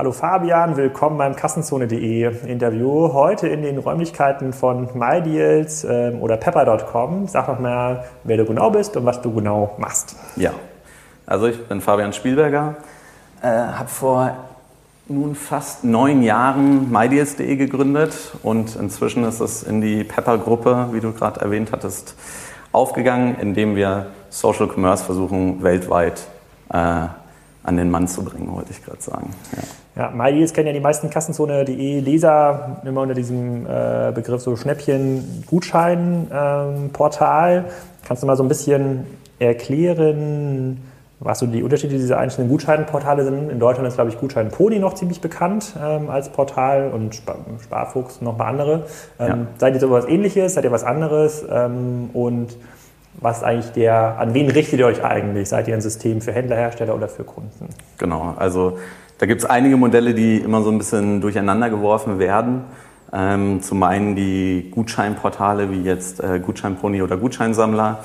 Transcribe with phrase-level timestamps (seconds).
[0.00, 3.12] Hallo Fabian, willkommen beim Kassenzone.de Interview.
[3.12, 7.28] Heute in den Räumlichkeiten von MyDeals ähm, oder Pepper.com.
[7.28, 10.16] Sag noch mal, wer du genau bist und was du genau machst.
[10.36, 10.52] Ja,
[11.26, 12.76] also ich bin Fabian Spielberger,
[13.42, 14.36] äh, habe vor
[15.06, 21.12] nun fast neun Jahren MyDeals.de gegründet und inzwischen ist es in die Pepper-Gruppe, wie du
[21.12, 22.14] gerade erwähnt hattest,
[22.72, 26.22] aufgegangen, indem wir Social Commerce versuchen, weltweit
[26.72, 27.08] äh,
[27.70, 29.30] an den Mann zu bringen, wollte ich gerade sagen.
[29.56, 29.62] Ja.
[29.96, 37.56] Ja, MyDeals kennen ja die meisten Kassenzone.de Leser immer unter diesem äh, Begriff so Schnäppchen-Gutschein-Portal.
[37.56, 37.64] Ähm,
[38.06, 39.04] Kannst du mal so ein bisschen
[39.38, 40.80] erklären,
[41.18, 43.50] was so die Unterschiede dieser einzelnen Gutscheinportale sind?
[43.50, 47.36] In Deutschland ist, glaube ich, Gutschein Pony noch ziemlich bekannt ähm, als Portal und Spar
[47.62, 48.86] Sparfuchs noch mal andere.
[49.18, 49.36] Ähm, ja.
[49.58, 50.54] Seid ihr so was ähnliches?
[50.54, 51.44] Seid ihr was anderes?
[51.50, 52.56] Ähm, und
[53.20, 55.48] was eigentlich der, an wen richtet ihr euch eigentlich?
[55.48, 57.68] Seid ihr ein System für Händler, Hersteller oder für Kunden?
[57.98, 58.78] Genau, also
[59.18, 62.62] da gibt es einige Modelle, die immer so ein bisschen durcheinander geworfen werden.
[63.12, 67.98] Ähm, zum einen die Gutscheinportale wie jetzt äh, Gutscheinpony oder Gutscheinsammler.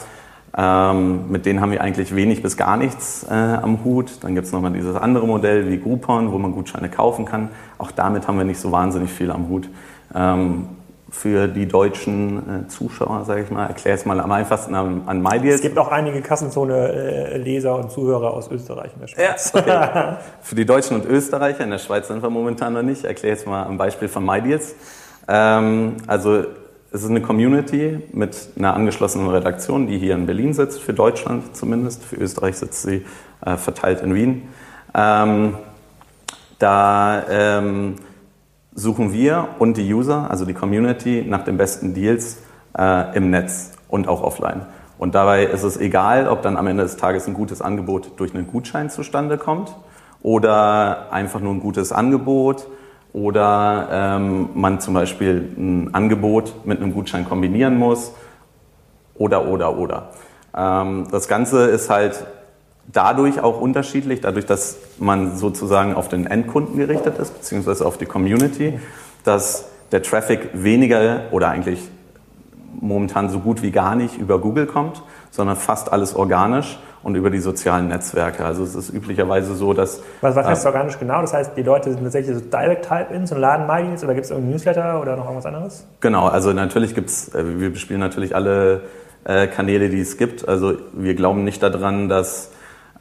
[0.57, 4.23] Ähm, mit denen haben wir eigentlich wenig bis gar nichts äh, am Hut.
[4.23, 7.49] Dann gibt es nochmal dieses andere Modell wie Groupon, wo man Gutscheine kaufen kann.
[7.77, 9.69] Auch damit haben wir nicht so wahnsinnig viel am Hut.
[10.13, 10.67] Ähm,
[11.15, 13.67] für die deutschen äh, Zuschauer, sage ich mal.
[13.67, 15.55] Erkläre es mal am einfachsten an, an MyDeals.
[15.55, 19.53] Es gibt auch einige Kassenzone-Leser äh, und Zuhörer aus Österreich in der Schweiz.
[19.55, 20.17] Ja, okay.
[20.41, 23.05] für die Deutschen und Österreicher, in der Schweiz sind wir momentan noch nicht.
[23.05, 24.75] Erkläre es mal am Beispiel von MyDeals.
[25.27, 26.43] Ähm, also
[26.91, 31.55] es ist eine Community mit einer angeschlossenen Redaktion, die hier in Berlin sitzt, für Deutschland
[31.55, 32.03] zumindest.
[32.03, 33.05] Für Österreich sitzt sie
[33.45, 34.49] äh, verteilt in Wien.
[34.93, 35.55] Ähm,
[36.59, 37.23] da...
[37.29, 37.95] Ähm,
[38.75, 42.37] suchen wir und die User, also die Community, nach den besten Deals
[42.77, 44.65] äh, im Netz und auch offline.
[44.97, 48.33] Und dabei ist es egal, ob dann am Ende des Tages ein gutes Angebot durch
[48.33, 49.75] einen Gutschein zustande kommt
[50.21, 52.67] oder einfach nur ein gutes Angebot
[53.13, 58.13] oder ähm, man zum Beispiel ein Angebot mit einem Gutschein kombinieren muss
[59.15, 60.09] oder, oder, oder.
[60.55, 62.25] Ähm, das Ganze ist halt
[62.91, 68.05] dadurch auch unterschiedlich, dadurch, dass man sozusagen auf den Endkunden gerichtet ist, beziehungsweise auf die
[68.05, 68.79] Community,
[69.23, 71.79] dass der Traffic weniger oder eigentlich
[72.79, 75.01] momentan so gut wie gar nicht über Google kommt,
[75.31, 78.43] sondern fast alles organisch und über die sozialen Netzwerke.
[78.43, 80.01] Also es ist üblicherweise so, dass...
[80.21, 81.21] Was, was heißt äh, organisch genau?
[81.21, 84.53] Das heißt, die Leute sind tatsächlich so Direct-Type-Ins und laden MyDeals oder gibt es irgendein
[84.53, 85.87] Newsletter oder noch irgendwas anderes?
[85.99, 88.81] Genau, also natürlich gibt es, äh, wir bespielen natürlich alle
[89.23, 90.47] äh, Kanäle, die es gibt.
[90.47, 92.51] Also wir glauben nicht daran, dass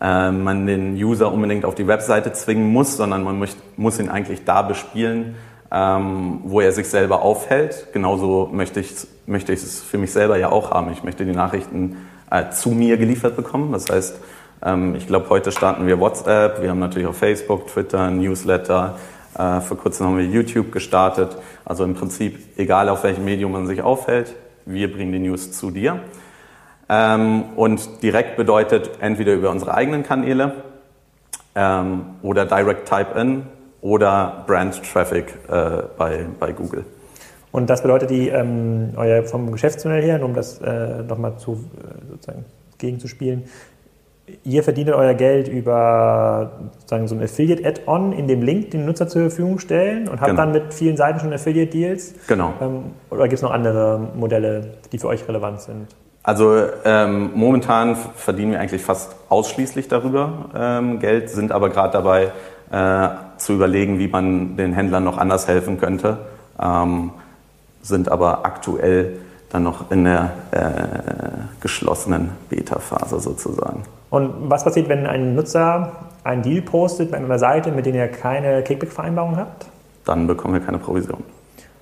[0.04, 4.10] äh, man den User unbedingt auf die Webseite zwingen muss, sondern man muss, muss ihn
[4.10, 5.36] eigentlich da bespielen,
[5.72, 7.88] ähm, wo er sich selber aufhält.
[7.94, 8.92] Genauso möchte ich,
[9.24, 10.92] möchte ich es für mich selber ja auch haben.
[10.92, 11.96] Ich möchte die Nachrichten
[12.30, 13.72] äh, zu mir geliefert bekommen.
[13.72, 14.20] Das heißt,
[14.62, 18.98] ähm, ich glaube, heute starten wir WhatsApp, wir haben natürlich auch Facebook, Twitter, Newsletter.
[19.38, 21.34] Äh, vor kurzem haben wir YouTube gestartet.
[21.64, 24.34] Also im Prinzip, egal auf welchem Medium man sich aufhält,
[24.66, 26.00] wir bringen die News zu dir.
[26.88, 30.52] Ähm, und direkt bedeutet entweder über unsere eigenen Kanäle
[31.54, 33.44] ähm, oder Direct Type-In
[33.80, 36.84] oder Brand Traffic äh, bei, bei Google.
[37.52, 42.10] Und das bedeutet die, ähm, euer, vom Geschäftsmodell her, um das äh, nochmal zu, äh,
[42.10, 42.44] sozusagen
[42.78, 43.44] gegenzuspielen,
[44.42, 49.22] ihr verdient euer Geld über sozusagen so ein Affiliate-Add-on in dem Link, den Nutzer zur
[49.22, 50.42] Verfügung stellen und habt genau.
[50.42, 52.14] dann mit vielen Seiten schon Affiliate-Deals?
[52.26, 52.54] Genau.
[52.60, 55.94] Ähm, oder gibt es noch andere Modelle, die für euch relevant sind?
[56.24, 62.32] Also ähm, momentan verdienen wir eigentlich fast ausschließlich darüber ähm, Geld, sind aber gerade dabei
[62.72, 66.16] äh, zu überlegen, wie man den Händlern noch anders helfen könnte,
[66.58, 67.10] ähm,
[67.82, 69.18] sind aber aktuell
[69.50, 73.82] dann noch in der äh, geschlossenen Beta-Phase sozusagen.
[74.08, 75.92] Und was passiert, wenn ein Nutzer
[76.24, 79.66] einen Deal postet bei einer Seite, mit der ihr keine Kickback-Vereinbarung habt?
[80.06, 81.22] Dann bekommen wir keine Provision.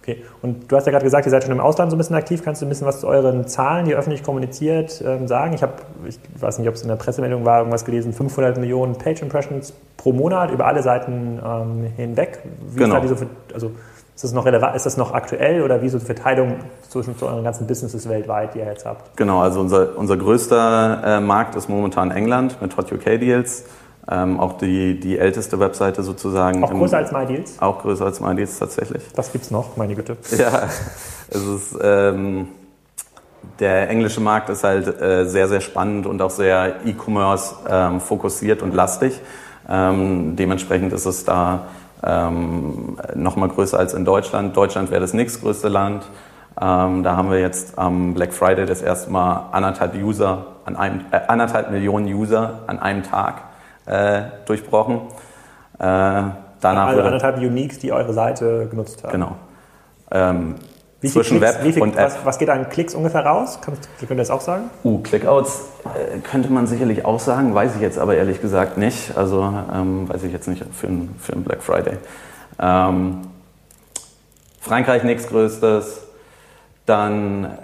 [0.03, 2.17] Okay, und du hast ja gerade gesagt, ihr seid schon im Ausland so ein bisschen
[2.17, 2.43] aktiv.
[2.45, 5.53] Kannst du ein bisschen was zu euren Zahlen, die ihr öffentlich kommuniziert, ähm, sagen?
[5.55, 5.75] Ich habe,
[6.05, 9.73] ich weiß nicht, ob es in der Pressemeldung war, irgendwas gelesen, 500 Millionen Page Impressions
[9.97, 12.41] pro Monat über alle Seiten ähm, hinweg.
[12.73, 12.97] Wie genau.
[12.97, 13.71] ist, da diese, also,
[14.17, 16.57] ist das noch relevant, ist das noch aktuell oder wie so die Verteilung
[16.89, 19.17] zwischen zu euren ganzen Businesses weltweit, die ihr jetzt habt?
[19.17, 23.67] Genau, also unser, unser größter äh, Markt ist momentan England mit Hot UK Deals.
[24.11, 26.65] Ähm, auch die, die älteste Webseite sozusagen.
[26.65, 27.63] Auch größer im, als MyDeals?
[27.63, 29.03] Auch größer als MyDeals tatsächlich.
[29.15, 30.17] Das gibt's noch, meine Güte.
[30.37, 30.69] Ja,
[31.31, 32.49] es ist, ähm,
[33.61, 38.63] der englische Markt ist halt äh, sehr, sehr spannend und auch sehr E-Commerce ähm, fokussiert
[38.63, 39.21] und lastig.
[39.69, 41.67] Ähm, dementsprechend ist es da
[42.03, 44.57] ähm, nochmal größer als in Deutschland.
[44.57, 46.05] Deutschland wäre das nächstgrößte Land.
[46.61, 51.01] Ähm, da haben wir jetzt am Black Friday das erste Mal anderthalb User an einem,
[51.13, 53.52] äh, anderthalb Millionen User an einem Tag
[53.87, 55.01] äh, durchbrochen.
[55.79, 59.13] Äh, danach also anderthalb Uniques, die eure Seite genutzt haben.
[59.13, 59.37] genau.
[60.11, 60.57] Ähm,
[61.01, 62.07] Wie viel zwischen Klicks, Web wie viel, und App.
[62.07, 63.59] was, was geht an Klicks ungefähr raus?
[63.65, 64.71] Kannst, könnt ihr das auch sagen?
[64.85, 69.17] Uh, Clickouts äh, könnte man sicherlich auch sagen, weiß ich jetzt aber ehrlich gesagt nicht.
[69.17, 71.97] Also ähm, weiß ich jetzt nicht für einen für einen Black Friday.
[72.61, 73.23] Ähm,
[74.61, 76.07] Frankreich nächstgrößtes,
[76.87, 77.59] dann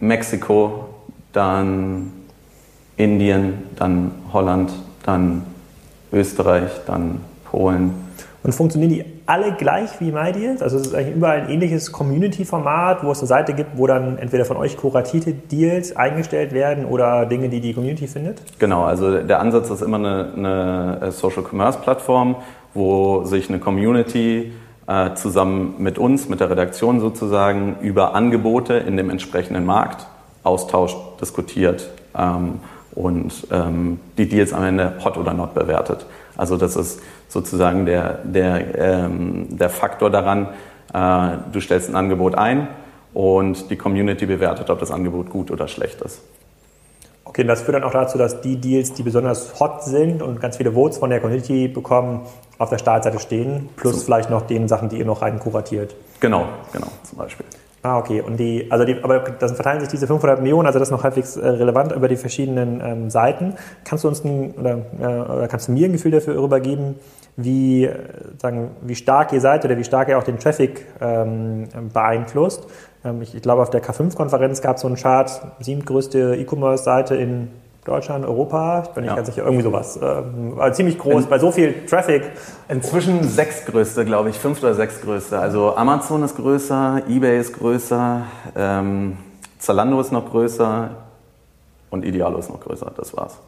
[0.00, 0.88] Mexiko,
[1.32, 2.12] dann
[2.96, 4.70] Indien, dann Holland,
[5.08, 5.42] dann
[6.12, 7.20] Österreich, dann
[7.50, 7.94] Polen.
[8.42, 10.62] Und funktionieren die alle gleich wie MyDeals?
[10.62, 14.18] Also es ist eigentlich überall ein ähnliches Community-Format, wo es eine Seite gibt, wo dann
[14.18, 18.40] entweder von euch kuratierte Deals eingestellt werden oder Dinge, die die Community findet?
[18.58, 22.36] Genau, also der Ansatz ist immer eine, eine Social Commerce Plattform,
[22.74, 24.52] wo sich eine Community
[24.86, 30.06] äh, zusammen mit uns, mit der Redaktion sozusagen, über Angebote in dem entsprechenden Markt
[30.42, 32.60] austauscht, diskutiert ähm,
[32.98, 36.04] und ähm, die Deals am Ende hot oder not bewertet.
[36.36, 40.48] Also das ist sozusagen der, der, ähm, der Faktor daran,
[40.92, 42.66] äh, du stellst ein Angebot ein
[43.14, 46.20] und die Community bewertet, ob das Angebot gut oder schlecht ist.
[47.24, 50.40] Okay, und das führt dann auch dazu, dass die Deals, die besonders hot sind und
[50.40, 52.22] ganz viele Votes von der Community bekommen,
[52.58, 54.04] auf der Startseite stehen, plus So.
[54.06, 55.94] vielleicht noch den Sachen, die ihr noch rein kuratiert.
[56.18, 57.46] Genau, genau, zum Beispiel.
[57.82, 58.20] Ah, okay.
[58.20, 61.04] Und die, also die, aber dann verteilen sich diese 500 Millionen, also das ist noch
[61.04, 63.54] halbwegs äh, relevant über die verschiedenen ähm, Seiten.
[63.84, 66.96] Kannst du uns ein, oder, äh, oder kannst du mir ein Gefühl dafür rübergeben,
[67.36, 67.94] wie, äh,
[68.38, 72.66] sagen, wie stark ihr seid oder wie stark ihr auch den Traffic ähm, beeinflusst?
[73.04, 77.48] Ähm, ich, ich glaube, auf der K5-Konferenz gab es so einen Chart, siebtgrößte E-Commerce-Seite in
[77.88, 79.16] Deutschland, Europa, ich bin nicht Ja.
[79.16, 79.98] ganz sicher, irgendwie sowas.
[80.00, 82.22] Also ziemlich groß, bei so viel Traffic.
[82.68, 85.38] Inzwischen sechstgrößte, glaube ich, fünfte oder sechstgrößte.
[85.38, 88.22] Also Amazon ist größer, eBay ist größer,
[88.56, 89.16] ähm,
[89.58, 90.90] Zalando ist noch größer
[91.90, 92.92] und Idealo ist noch größer.
[92.96, 93.38] Das war's.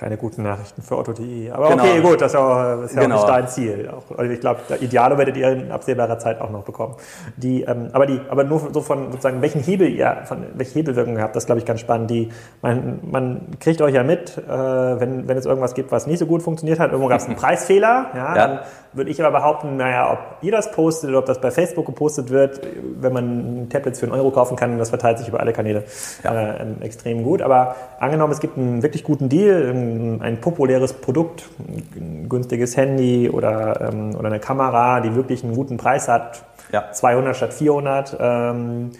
[0.00, 1.50] Keine guten Nachrichten für Otto.de.
[1.50, 1.82] Aber Genau.
[1.82, 3.16] okay, gut, das ist ja, das ist ja Genau.
[3.16, 3.90] auch nicht dein Ziel.
[3.94, 6.94] Auch, also ich glaube, Ideale werdet ihr in absehbarer Zeit auch noch bekommen.
[7.36, 11.16] Die, ähm, aber, die, aber nur so von sozusagen, welchen Hebel ihr, von welche Hebelwirkung
[11.16, 12.08] ihr habt, das glaube ich ganz spannend.
[12.10, 12.30] Die,
[12.62, 16.24] man, man kriegt euch ja mit, äh, wenn, wenn es irgendwas gibt, was nicht so
[16.24, 16.92] gut funktioniert hat.
[16.92, 18.06] Irgendwo gab es einen Preisfehler.
[18.14, 18.46] Ja, Ja.
[18.46, 18.58] Dann
[18.94, 22.30] würde ich aber behaupten, naja, ob ihr das postet oder ob das bei Facebook gepostet
[22.30, 22.60] wird,
[23.00, 25.84] wenn man Tablets für einen Euro kaufen kann, das verteilt sich über alle Kanäle
[26.24, 26.32] Ja.
[26.34, 27.42] äh, ähm, extrem gut.
[27.42, 33.28] Aber angenommen, es gibt einen wirklich guten Deal, ein, ein populäres Produkt, ein günstiges Handy
[33.30, 36.42] oder, ähm, oder eine Kamera, die wirklich einen guten Preis hat,
[36.72, 36.92] Ja.
[36.92, 38.16] 200 statt 400.
[38.20, 38.90] Ähm,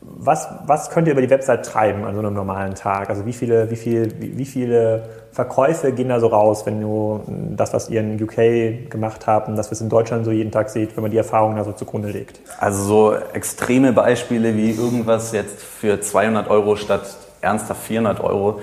[0.00, 3.10] was, was könnt ihr über die Website treiben an so einem normalen Tag?
[3.10, 7.20] Also wie viele, wie, viel, wie, wie viele Verkäufe gehen da so raus, wenn du
[7.56, 10.70] das, was ihr in UK gemacht habt und das, was in Deutschland so jeden Tag
[10.70, 12.40] seht, wenn man die Erfahrungen da so zugrunde legt?
[12.60, 18.60] Also so extreme Beispiele wie irgendwas jetzt für 200 Euro statt ernsthaft 400 Euro,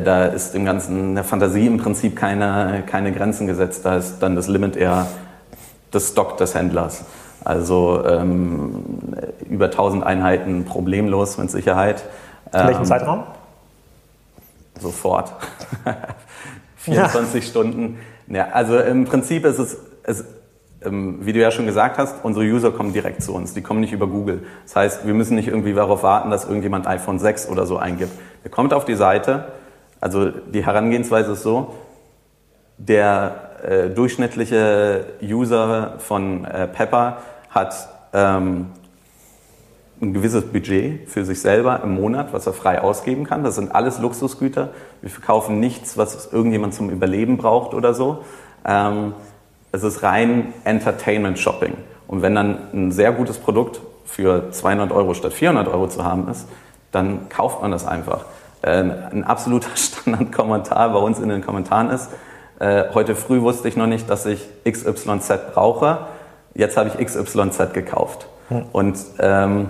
[0.00, 3.84] da ist im Ganzen der Fantasie im Prinzip keine, keine Grenzen gesetzt.
[3.84, 5.06] Da ist dann das Limit eher
[5.90, 7.04] das Stock des Händlers.
[7.44, 8.84] Also ähm,
[9.48, 12.04] über 1000 Einheiten problemlos mit Sicherheit.
[12.52, 13.22] In welchem Ähm, Zeitraum?
[14.80, 15.32] Sofort.
[16.78, 17.98] 24 Stunden.
[18.28, 20.24] Ja, also im Prinzip ist es, es
[20.84, 23.54] ähm, wie du ja schon gesagt hast, unsere User kommen direkt zu uns.
[23.54, 24.44] Die kommen nicht über Google.
[24.64, 28.12] Das heißt, wir müssen nicht irgendwie darauf warten, dass irgendjemand iPhone 6 oder so eingibt.
[28.44, 29.46] Der kommt auf die Seite.
[30.00, 31.74] Also die Herangehensweise ist so,
[32.78, 37.18] der äh, durchschnittliche User von äh, Pepper
[37.50, 38.66] hat ähm,
[40.00, 43.44] ein gewisses Budget für sich selber im Monat, was er frei ausgeben kann.
[43.44, 44.70] Das sind alles Luxusgüter.
[45.00, 48.24] Wir verkaufen nichts, was irgendjemand zum Überleben braucht oder so.
[48.66, 49.14] Ähm,
[49.72, 51.74] es ist rein Entertainment-Shopping.
[52.08, 56.28] Und wenn dann ein sehr gutes Produkt für 200 Euro statt 400 Euro zu haben
[56.28, 56.46] ist,
[56.92, 58.26] dann kauft man das einfach.
[58.62, 62.10] Äh, ein absoluter Standardkommentar bei uns in den Kommentaren ist,
[62.58, 66.06] äh, heute früh wusste ich noch nicht, dass ich XYZ brauche.
[66.54, 68.28] Jetzt habe ich XYZ gekauft.
[68.72, 69.68] Und ähm,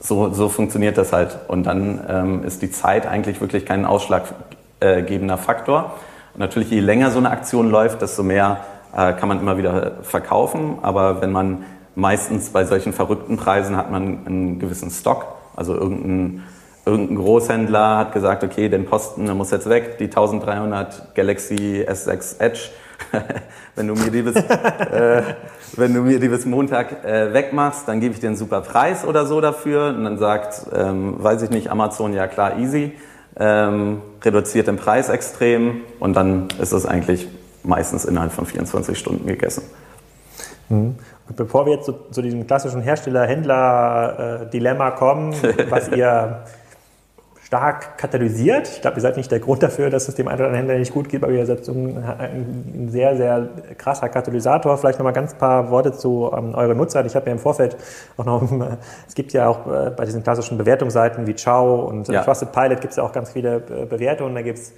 [0.00, 1.36] so, so funktioniert das halt.
[1.48, 5.94] Und dann ähm, ist die Zeit eigentlich wirklich kein ausschlaggebender Faktor.
[6.34, 8.58] Und natürlich, je länger so eine Aktion läuft, desto mehr
[8.96, 10.78] äh, kann man immer wieder verkaufen.
[10.82, 16.44] Aber wenn man meistens bei solchen verrückten Preisen hat man einen gewissen Stock, also irgendein,
[16.88, 22.40] irgendein Großhändler hat gesagt, okay, den Posten, der muss jetzt weg, die 1300 Galaxy S6
[22.40, 22.60] Edge.
[23.76, 25.22] wenn du mir die bis, äh,
[25.76, 29.04] wenn du mir die bis Montag äh, wegmachst, dann gebe ich dir einen super Preis
[29.04, 29.88] oder so dafür.
[29.88, 32.94] Und dann sagt, ähm, weiß ich nicht, Amazon, ja klar, easy,
[33.38, 37.28] ähm, reduziert den Preis extrem und dann ist es eigentlich
[37.62, 39.62] meistens innerhalb von 24 Stunden gegessen.
[40.70, 40.96] Und
[41.36, 45.34] bevor wir jetzt zu, zu diesem klassischen Hersteller-Händler-Dilemma kommen,
[45.70, 46.42] was ihr
[47.48, 48.68] stark katalysiert.
[48.68, 50.78] Ich glaube, ihr seid nicht der Grund dafür, dass es dem einen oder anderen Händler
[50.78, 54.76] nicht gut geht, aber ihr seid ein, sehr, sehr krasser Katalysator.
[54.76, 57.06] Vielleicht noch mal ganz paar Worte zu ähm, euren Nutzern.
[57.06, 57.74] Ich habe ja im Vorfeld
[58.18, 58.42] auch noch,
[59.08, 62.22] es gibt ja auch äh, bei diesen klassischen Bewertungsseiten wie Ciao und ja.
[62.22, 64.34] Trusted Pilot gibt es ja auch ganz viele äh, Bewertungen.
[64.34, 64.74] Da gibt es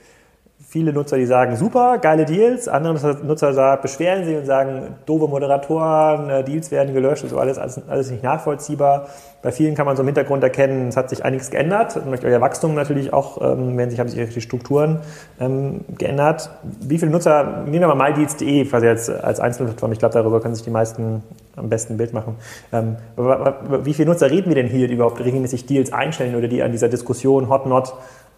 [0.71, 2.69] viele Nutzer, die sagen, super, geile Deals.
[2.69, 7.81] Andere Nutzer beschweren sich und sagen, doofe Moderatoren, äh, Deals werden gelöscht, so alles, alles,
[7.89, 9.09] alles nicht nachvollziehbar.
[9.43, 11.97] Bei vielen kann man so im Hintergrund erkennen, es hat sich einiges geändert.
[11.97, 15.01] Und euer Wachstum natürlich auch, ähm, werden sich, haben sich die Strukturen
[15.41, 16.51] ähm, geändert.
[16.63, 20.55] Wie viele Nutzer, nehmen wir mal mydeals.de quasi als, als Einzelplattform, ich glaube, darüber können
[20.55, 21.25] sich die meisten
[21.57, 22.37] am besten ein Bild machen.
[22.73, 26.63] Ähm, wie viele Nutzer reden wir denn hier, die überhaupt regelmäßig Deals einstellen oder die
[26.63, 27.93] an dieser Diskussion Hot Not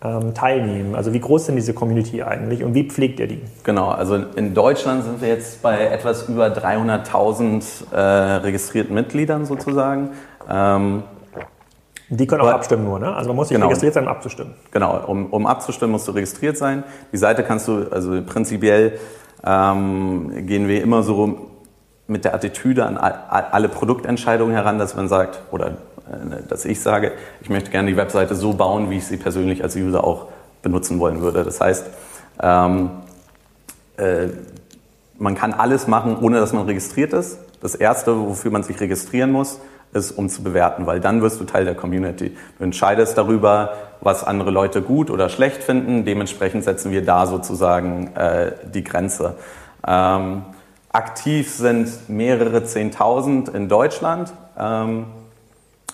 [0.04, 0.94] ähm, teilnehmen?
[0.94, 3.40] Also wie groß denn diese Community eigentlich und wie pflegt ihr die?
[3.64, 8.00] Genau, also in Deutschland sind wir jetzt bei etwas über 300.000 äh,
[8.36, 10.10] registrierten Mitgliedern sozusagen.
[10.50, 11.04] Ähm,
[12.08, 13.14] die können auch aber, abstimmen nur, ne?
[13.14, 14.54] Also man muss sich genau, registriert sein, um abzustimmen.
[14.70, 16.84] Genau, um, um abzustimmen musst du registriert sein.
[17.10, 18.98] Die Seite kannst du, also prinzipiell
[19.44, 21.48] ähm, gehen wir immer so
[22.06, 25.78] mit der Attitüde an alle Produktentscheidungen heran, dass man sagt, oder
[26.48, 29.76] dass ich sage, ich möchte gerne die Webseite so bauen, wie ich sie persönlich als
[29.76, 30.26] User auch
[30.62, 31.44] benutzen wollen würde.
[31.44, 31.86] Das heißt,
[32.40, 32.90] ähm,
[33.96, 34.28] äh,
[35.18, 37.38] man kann alles machen, ohne dass man registriert ist.
[37.60, 39.60] Das Erste, wofür man sich registrieren muss,
[39.92, 42.36] ist, um zu bewerten, weil dann wirst du Teil der Community.
[42.58, 46.04] Du entscheidest darüber, was andere Leute gut oder schlecht finden.
[46.04, 49.36] Dementsprechend setzen wir da sozusagen äh, die Grenze.
[49.86, 50.42] Ähm,
[50.90, 54.32] aktiv sind mehrere Zehntausend in Deutschland.
[54.58, 55.06] Ähm,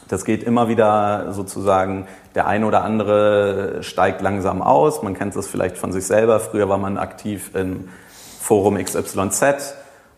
[0.08, 5.02] das geht immer wieder sozusagen, der eine oder andere steigt langsam aus.
[5.02, 6.40] Man kennt das vielleicht von sich selber.
[6.40, 7.88] Früher war man aktiv im
[8.40, 9.74] Forum XYZ.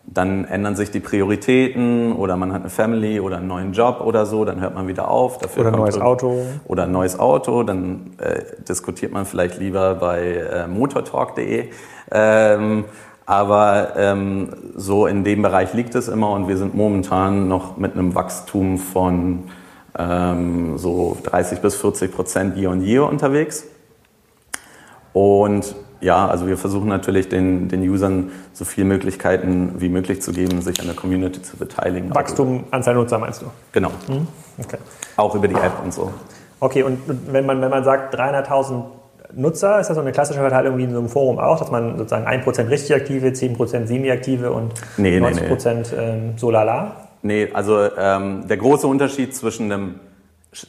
[0.07, 4.25] Dann ändern sich die Prioritäten oder man hat eine Family oder einen neuen Job oder
[4.25, 5.37] so, dann hört man wieder auf.
[5.37, 6.45] Dafür oder ein neues Auto.
[6.65, 11.69] Oder ein neues Auto, dann äh, diskutiert man vielleicht lieber bei äh, motortalk.de.
[12.11, 12.85] Ähm,
[13.27, 17.93] aber ähm, so in dem Bereich liegt es immer und wir sind momentan noch mit
[17.93, 19.43] einem Wachstum von
[19.97, 23.65] ähm, so 30 bis 40 Prozent year on year unterwegs.
[25.13, 30.31] Und ja, also wir versuchen natürlich den, den Usern so viele Möglichkeiten wie möglich zu
[30.31, 32.13] geben, sich an der Community zu beteiligen.
[32.13, 33.45] Wachstum, Anzahl Nutzer meinst du?
[33.71, 33.89] Genau.
[34.07, 34.27] Mhm.
[34.63, 34.77] Okay.
[35.17, 36.11] Auch über die App und so.
[36.59, 38.83] Okay, und wenn man, wenn man sagt 300.000
[39.33, 41.97] Nutzer, ist das so eine klassische Verteilung wie in so einem Forum auch, dass man
[41.97, 46.03] sozusagen 1% richtig aktive, 10% semi-aktive und nee, 90% nee, nee.
[46.03, 47.00] Ähm, so lala?
[47.23, 49.99] Nee, also ähm, der große Unterschied zwischen einem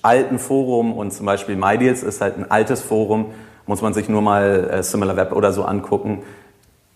[0.02, 3.32] alten Forum und zum Beispiel MyDeals ist halt ein altes Forum,
[3.66, 6.23] muss man sich nur mal äh, SimilarWeb oder so angucken.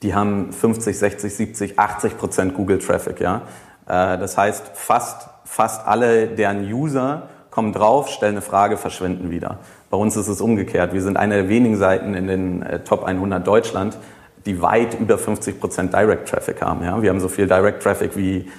[0.02, 3.42] Die haben 50, 60, 70, 80 Prozent Google-Traffic, ja.
[3.86, 9.58] Äh, das heißt, fast, fast alle deren User kommen drauf, stellen eine Frage, verschwinden wieder.
[9.90, 10.92] Bei uns ist es umgekehrt.
[10.92, 13.96] Wir sind eine der wenigen Seiten in den äh, Top 100 Deutschland,
[14.44, 16.84] die weit über 50 Prozent Direct Traffic haben.
[16.84, 17.00] Ja?
[17.00, 18.50] Wir haben so viel Direct Traffic wie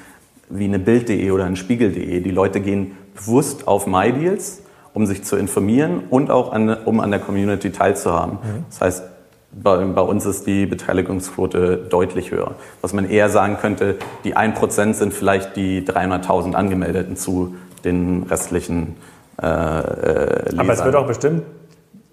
[0.50, 2.22] wie eine Bild.de oder ein Spiegel.de.
[2.22, 4.62] Die Leute gehen bewusst auf MyDeals,
[4.94, 8.34] um sich zu informieren und auch an, um an der Community teilzuhaben.
[8.34, 8.66] Mhm.
[8.70, 9.04] Das heißt,
[9.52, 12.56] bei, bei, uns ist die Beteiligungsquote deutlich höher.
[12.82, 18.96] Was man eher sagen könnte, die 1% sind vielleicht die 300.000 Angemeldeten zu den restlichen
[19.42, 20.60] äh, Lesern.
[20.60, 21.44] Aber es wird auch bestimmt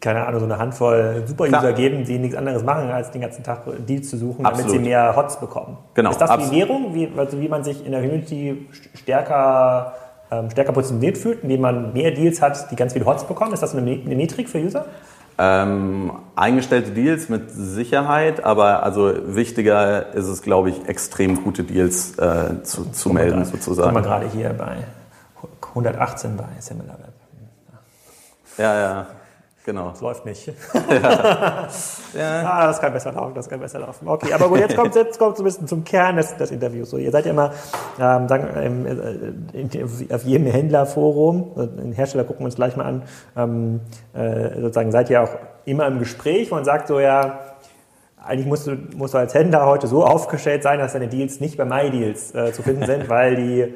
[0.04, 3.62] keine Ahnung, so eine Handvoll Super-User geben, die nichts anderes machen, als den ganzen Tag
[3.88, 4.70] Deals zu suchen, Absolut.
[4.70, 5.78] damit sie mehr Hots bekommen.
[5.94, 6.10] Genau.
[6.10, 6.52] Ist das Absolut.
[6.52, 9.94] die Währung, wie, also wie man sich in der Community stärker,
[10.30, 13.54] ähm, stärker positioniert fühlt, indem man mehr Deals hat, die ganz viele Hots bekommen?
[13.54, 14.84] Ist das eine, eine Metrik für User?
[15.38, 22.18] Ähm, eingestellte Deals mit Sicherheit, aber also wichtiger ist es, glaube ich, extrem gute Deals
[22.18, 23.94] äh, zu, zu melden, grad, sozusagen.
[23.94, 24.76] Guck mal gerade hier bei
[25.70, 27.14] 118 bei SimilarWeb.
[28.58, 29.06] Ja, ja.
[29.64, 29.92] Genau.
[29.92, 30.52] Es läuft nicht.
[30.90, 31.68] Ja.
[32.14, 32.42] ja.
[32.44, 34.06] Ah, das kann besser laufen, das kann besser laufen.
[34.06, 36.90] Okay, aber gut, jetzt kommt jetzt kommt so ein bisschen zum Kern des, des Interviews.
[36.90, 37.52] So, ihr seid ja immer
[37.98, 43.02] ähm, sagen, äh, auf jedem Händlerforum, den Hersteller gucken wir uns gleich mal an,
[43.36, 43.80] ähm,
[44.12, 45.30] äh, sozusagen seid ihr auch
[45.64, 46.50] immer im Gespräch.
[46.50, 47.40] Man sagt so, ja,
[48.22, 51.56] eigentlich musst du, musst du als Händler heute so aufgestellt sein, dass deine Deals nicht
[51.56, 53.74] bei MyDeals äh, zu finden sind, weil die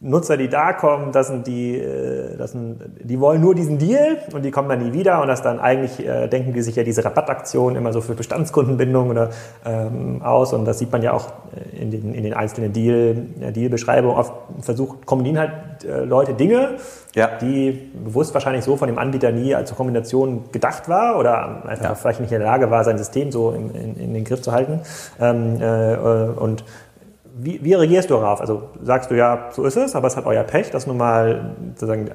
[0.00, 4.18] Nutzer, die da kommen, das sind die, äh, das sind, die wollen nur diesen Deal
[4.32, 6.84] und die kommen dann nie wieder und das dann eigentlich äh, denken die sich ja
[6.84, 9.30] diese Rabattaktion immer so für Bestandskundenbindung oder
[9.66, 13.14] ähm, aus und das sieht man ja auch äh, in den, in den einzelnen Deal,
[13.14, 14.16] Dealbeschreibungen.
[14.16, 16.76] Oft versucht, kombinieren halt äh, Leute Dinge,
[17.16, 17.30] ja.
[17.40, 21.94] die bewusst wahrscheinlich so von dem Anbieter nie als Kombination gedacht war oder einfach ja.
[21.96, 24.52] vielleicht nicht in der Lage war, sein System so in, in, in den Griff zu
[24.52, 24.80] halten.
[25.20, 26.64] Ähm, äh, und
[27.40, 28.40] wie, wie reagierst du darauf?
[28.40, 30.96] Also sagst du ja, so ist es, aber es hat euer Pech, das ist nun
[30.96, 32.10] mal sozusagen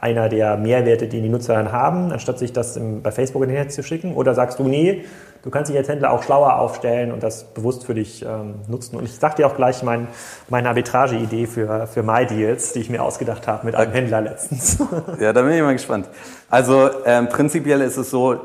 [0.00, 3.48] einer der Mehrwerte, die die Nutzer dann haben, anstatt sich das im, bei Facebook in
[3.48, 4.14] den Netz zu schicken?
[4.14, 5.04] Oder sagst du, nee,
[5.42, 8.96] du kannst dich als Händler auch schlauer aufstellen und das bewusst für dich ähm, nutzen?
[8.96, 10.06] Und ich sag dir auch gleich mein,
[10.48, 14.78] meine Arbitrage-Idee für, für MyDeals, die ich mir ausgedacht habe mit einem Händler letztens.
[15.20, 16.08] Ja, da bin ich mal gespannt.
[16.48, 18.36] Also ähm, prinzipiell ist es so,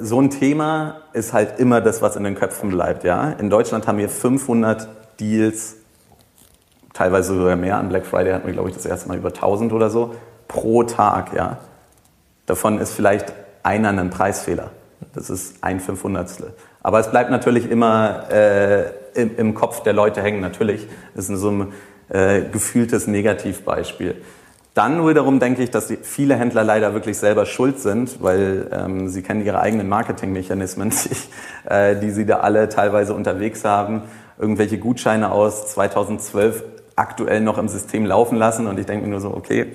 [0.00, 3.04] so ein Thema ist halt immer das, was in den Köpfen bleibt.
[3.04, 3.30] Ja?
[3.38, 4.88] In Deutschland haben wir 500
[5.20, 5.76] Deals,
[6.92, 7.78] teilweise sogar mehr.
[7.78, 10.14] An Black Friday hatten wir, glaube ich, das erste Mal über 1000 oder so
[10.48, 11.34] pro Tag.
[11.34, 11.58] Ja?
[12.46, 13.32] Davon ist vielleicht
[13.62, 14.70] einer ein Preisfehler.
[15.14, 16.54] Das ist ein Fünfhundertstel.
[16.82, 18.84] Aber es bleibt natürlich immer äh,
[19.14, 20.40] im, im, Kopf der Leute hängen.
[20.40, 21.72] Natürlich das ist so ein
[22.08, 24.16] äh, gefühltes Negativbeispiel.
[24.74, 29.22] Dann wiederum denke ich, dass viele Händler leider wirklich selber schuld sind, weil ähm, sie
[29.22, 34.02] kennen ihre eigenen Marketingmechanismen, die, äh, die sie da alle teilweise unterwegs haben.
[34.38, 36.62] Irgendwelche Gutscheine aus 2012
[36.96, 39.72] aktuell noch im System laufen lassen und ich denke mir nur so, okay,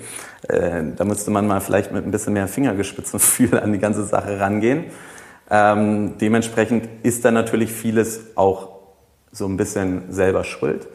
[0.48, 4.38] äh, da müsste man mal vielleicht mit ein bisschen mehr Fingergespitzengefühl an die ganze Sache
[4.38, 4.84] rangehen.
[5.50, 8.70] Ähm, dementsprechend ist da natürlich vieles auch
[9.32, 10.86] so ein bisschen selber schuld.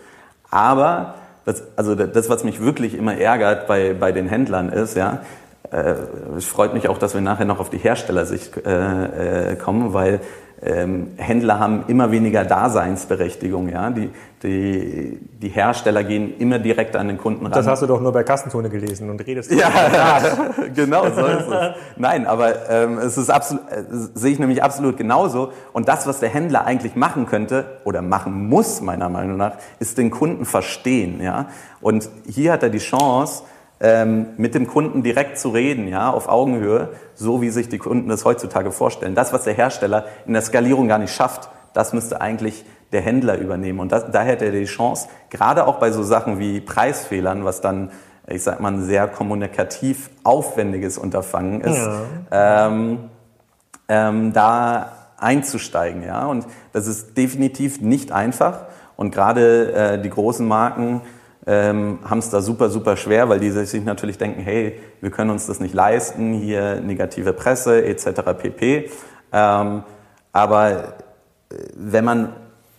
[0.50, 5.22] Aber das, also das, was mich wirklich immer ärgert bei, bei den Händlern ist, ja,
[5.72, 5.96] äh,
[6.38, 10.22] es freut mich auch, dass wir nachher noch auf die Herstellersicht äh, äh, kommen, weil
[10.62, 13.70] ähm, Händler haben immer weniger Daseinsberechtigung.
[13.70, 13.90] Ja?
[13.90, 14.10] Die,
[14.44, 17.54] die, die Hersteller gehen immer direkt an den Kunden ran.
[17.54, 19.52] Das hast du doch nur bei Kassenzone gelesen und redest.
[19.52, 19.70] Ja,
[20.76, 21.76] genau, so ist es.
[21.98, 25.52] Nein, aber ähm, es ist absolut, äh, sehe ich nämlich absolut genauso.
[25.72, 29.98] Und das, was der Händler eigentlich machen könnte oder machen muss, meiner Meinung nach, ist
[29.98, 31.22] den Kunden verstehen.
[31.22, 31.48] Ja?
[31.80, 33.44] Und hier hat er die Chance,
[33.82, 38.10] ähm, mit dem Kunden direkt zu reden, ja, auf Augenhöhe, so wie sich die Kunden
[38.10, 39.16] das heutzutage vorstellen.
[39.16, 43.38] Das, was der Hersteller in der Skalierung gar nicht schafft, das müsste eigentlich der Händler
[43.38, 43.80] übernehmen.
[43.80, 47.62] Und das, da hätte er die Chance, gerade auch bei so Sachen wie Preisfehlern, was
[47.62, 47.92] dann,
[48.28, 51.78] ich sag mal, ein sehr kommunikativ aufwendiges Unterfangen ist,
[52.32, 52.68] ja.
[52.68, 53.10] ähm,
[53.88, 56.04] ähm, da einzusteigen.
[56.04, 56.26] Ja?
[56.26, 58.66] Und das ist definitiv nicht einfach.
[58.96, 61.02] Und gerade äh, die großen Marken,
[61.50, 65.32] ähm, haben es da super, super schwer, weil die sich natürlich denken, hey, wir können
[65.32, 68.22] uns das nicht leisten, hier negative Presse etc.
[68.38, 68.92] pp.
[69.34, 69.84] Ähm,
[70.32, 72.34] aber äh, wenn man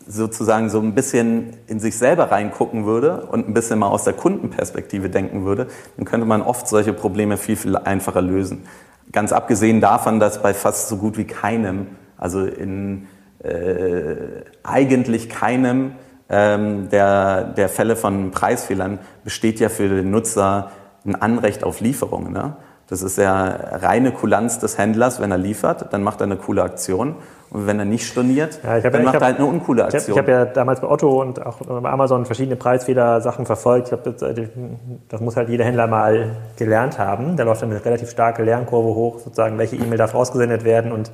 [0.06, 4.12] sozusagen so ein bisschen in sich selber reingucken würde und ein bisschen mal aus der
[4.12, 8.66] Kundenperspektive denken würde, dann könnte man oft solche Probleme viel, viel einfacher lösen.
[9.10, 13.08] Ganz abgesehen davon, dass bei fast so gut wie keinem, also in
[13.42, 15.92] äh, eigentlich keinem
[16.30, 20.70] der, der Fälle von Preisfehlern besteht ja für den Nutzer
[21.04, 22.32] ein Anrecht auf Lieferung.
[22.32, 22.56] Ne?
[22.88, 26.62] Das ist ja reine Kulanz des Händlers, wenn er liefert, dann macht er eine coole
[26.62, 27.14] Aktion.
[27.50, 30.16] Und wenn er nicht storniert, ja, dann ja, macht er halt eine uncoole Aktion.
[30.16, 33.92] Ich habe hab ja damals bei Otto und auch bei Amazon verschiedene Preisfehler-Sachen verfolgt.
[33.92, 34.48] Das, äh,
[35.08, 37.36] das, muss halt jeder Händler mal gelernt haben.
[37.36, 41.10] Da läuft dann eine relativ starke Lernkurve hoch, sozusagen, welche E-Mail darf rausgesendet werden und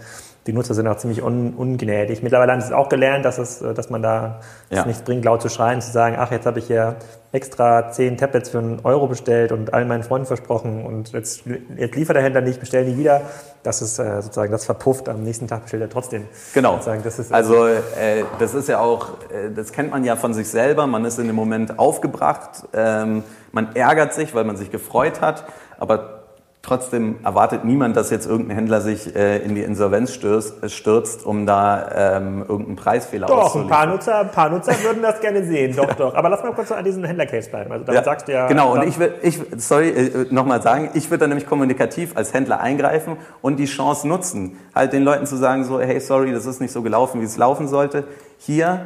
[0.47, 2.23] die Nutzer sind auch ziemlich un, ungnädig.
[2.23, 4.85] Mittlerweile haben sie es auch gelernt, dass, es, äh, dass man da ja.
[4.85, 6.97] nichts bringt, laut zu schreien, zu sagen, ach, jetzt habe ich hier
[7.33, 11.43] extra zehn Tablets für einen Euro bestellt und allen meinen Freunden versprochen und jetzt,
[11.77, 13.23] jetzt liefert der Händler nicht, bestellen die wieder.
[13.63, 16.27] Das ist äh, sozusagen, das verpufft, am nächsten Tag bestellt er trotzdem.
[16.55, 16.79] Genau.
[17.03, 20.49] Das ist, also äh, das ist ja auch, äh, das kennt man ja von sich
[20.49, 25.21] selber, man ist in dem Moment aufgebracht, ähm, man ärgert sich, weil man sich gefreut
[25.21, 25.45] hat,
[25.79, 26.26] aber
[26.67, 31.47] Trotzdem erwartet niemand, dass jetzt irgendein Händler sich äh, in die Insolvenz stürzt, stürzt um
[31.47, 35.77] da ähm, irgendeinen Preisfehler Doch, ein paar Nutzer, ein paar Nutzer würden das gerne sehen,
[35.77, 36.15] doch, doch.
[36.17, 37.71] Aber lass mal kurz an diesem Händlercase bleiben.
[37.71, 38.49] Also damit ja, sagst du ja.
[38.49, 42.35] Genau, und ich will, ich, sorry, äh, nochmal sagen, ich würde dann nämlich kommunikativ als
[42.35, 46.47] Händler eingreifen und die Chance nutzen, halt den Leuten zu sagen, so, hey, sorry, das
[46.47, 48.03] ist nicht so gelaufen, wie es laufen sollte.
[48.39, 48.81] Hier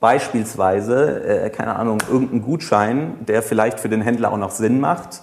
[0.00, 5.20] beispielsweise, äh, keine Ahnung, irgendein Gutschein, der vielleicht für den Händler auch noch Sinn macht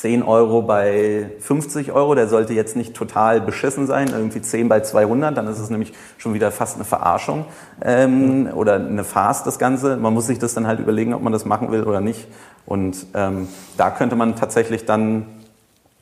[0.00, 4.80] 10 Euro bei 50 Euro, der sollte jetzt nicht total beschissen sein, irgendwie 10 bei
[4.80, 7.44] 200, dann ist es nämlich schon wieder fast eine Verarschung
[7.82, 9.98] ähm, oder eine Farce das Ganze.
[9.98, 12.28] Man muss sich das dann halt überlegen, ob man das machen will oder nicht.
[12.64, 15.26] Und ähm, da könnte man tatsächlich dann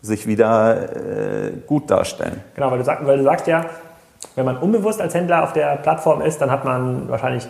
[0.01, 2.41] sich wieder äh, gut darstellen.
[2.55, 3.65] Genau, weil du, sag, weil du sagst ja,
[4.37, 7.49] wenn man unbewusst als Händler auf der Plattform ist, dann hat man wahrscheinlich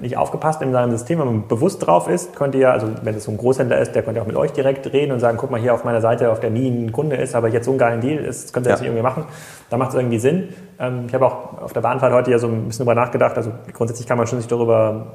[0.00, 3.24] nicht aufgepasst in seinem System, wenn man bewusst drauf ist, könnt ihr, also wenn es
[3.24, 5.60] so ein Großhändler ist, der könnte auch mit euch direkt reden und sagen, guck mal
[5.60, 8.00] hier auf meiner Seite, auf der nie ein Kunde ist, aber jetzt so einen geilen
[8.00, 8.84] Deal ist, könnt ihr das ja.
[8.84, 9.24] nicht irgendwie machen.
[9.68, 10.48] Da macht es irgendwie Sinn.
[10.78, 13.52] Ähm, ich habe auch auf der Bahnfahrt heute ja so ein bisschen drüber nachgedacht, also
[13.72, 15.06] grundsätzlich kann man schon sich darüber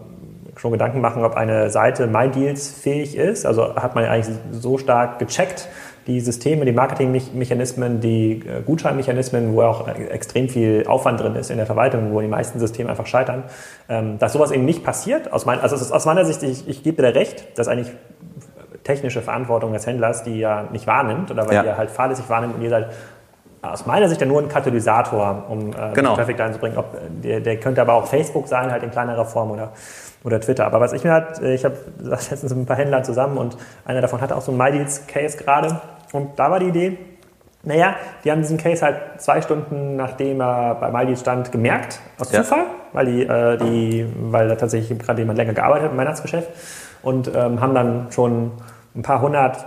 [0.58, 3.45] schon Gedanken machen, ob eine Seite MyDeals fähig ist.
[3.45, 5.67] Also hat man eigentlich so stark gecheckt,
[6.08, 11.58] die Systeme, die Marketingmechanismen, die äh, Gutscheinmechanismen, wo auch extrem viel Aufwand drin ist in
[11.58, 13.44] der Verwaltung, wo die meisten Systeme einfach scheitern,
[13.89, 15.34] ähm, dass sowas eben nicht passiert.
[15.34, 17.91] Aus mein, also aus meiner Sicht, ich, ich gebe dir recht, dass eigentlich
[18.84, 21.63] technische Verantwortung des Händlers, die ja nicht wahrnimmt oder weil ja.
[21.63, 22.89] ihr halt fahrlässig wahrnimmt und ihr seid
[23.72, 26.15] aus meiner Sicht ja nur ein Katalysator, um äh, genau.
[26.15, 26.78] Traffic einzubringen.
[26.78, 26.86] Ob,
[27.24, 29.72] der, der, könnte aber auch Facebook sein, halt in kleinerer Form oder,
[30.24, 30.65] oder Twitter.
[30.65, 34.02] Aber was ich mir halt, ich habe letztens mit ein paar Händlern zusammen und einer
[34.02, 35.82] davon hatte auch so einen MyDeals-Case gerade.
[36.15, 36.97] Und da war die Idee,
[37.63, 42.32] naja, die haben diesen Case halt zwei Stunden nachdem er bei MyDeals stand gemerkt, aus
[42.32, 42.43] ja.
[42.43, 46.49] Zufall, weil, die, äh, die, weil da tatsächlich gerade jemand länger gearbeitet hat im Weihnachtsgeschäft
[47.01, 48.51] und ähm, haben dann schon
[48.95, 49.65] ein paar hundert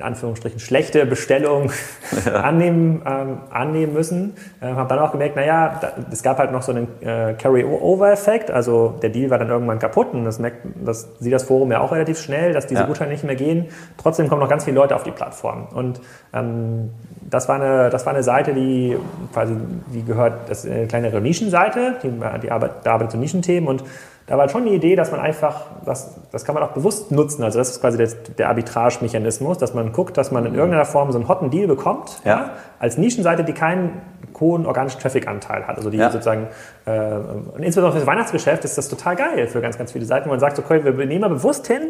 [0.00, 1.70] in Anführungsstrichen schlechte Bestellung
[2.26, 2.32] ja.
[2.36, 4.34] annehmen, ähm, annehmen müssen.
[4.60, 8.50] Äh, habe dann auch gemerkt, naja, da, es gab halt noch so einen äh, Carry-Over-Effekt.
[8.50, 11.80] Also der Deal war dann irgendwann kaputt und das, merkt, das sieht das Forum ja
[11.80, 12.86] auch relativ schnell, dass diese ja.
[12.86, 13.66] Gutscheine nicht mehr gehen.
[13.98, 15.68] Trotzdem kommen noch ganz viele Leute auf die Plattform.
[15.74, 16.00] Und
[16.32, 16.90] ähm,
[17.28, 18.96] das, war eine, das war eine Seite, die
[19.34, 19.54] quasi,
[19.92, 22.10] die gehört, das ist eine kleinere Nischenseite, die,
[22.42, 23.84] die arbeitet, da arbeitet zu Nischenthemen und
[24.30, 27.42] da war schon die Idee, dass man einfach, das, das kann man auch bewusst nutzen.
[27.42, 28.06] Also das ist quasi der,
[28.38, 32.20] der Arbitrage-Mechanismus, dass man guckt, dass man in irgendeiner Form so einen hotten Deal bekommt,
[32.24, 32.30] ja.
[32.30, 34.00] ja als Nischenseite, die keinen
[34.38, 35.78] hohen organischen Traffic-Anteil hat.
[35.78, 36.12] Also die ja.
[36.12, 36.46] sozusagen,
[36.86, 40.26] äh, und insbesondere für das Weihnachtsgeschäft ist das total geil für ganz, ganz viele Seiten,
[40.26, 41.88] wo man sagt, okay, wir nehmen mal bewusst hin,